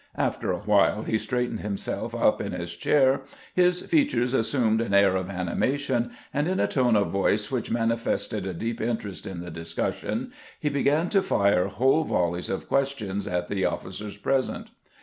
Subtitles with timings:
[0.17, 3.21] After a "while lie straightened himself up in his chair,
[3.53, 8.47] his features assumed an air of animation, and in a tone of voice which manifested
[8.47, 13.47] a deep interest in the discussion, he began to fire whole volleys of questions at
[13.47, 14.69] the ofii cers present.